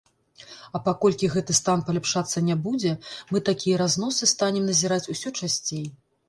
[0.77, 2.95] А паколькі гэты стан паляпшацца не будзе,
[3.35, 5.87] мы такія разносы станем назіраць усё часцей.